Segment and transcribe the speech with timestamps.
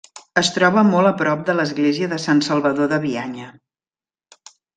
[0.41, 3.53] Es troba molt a prop de l’església de Sant Salvador de Bianya.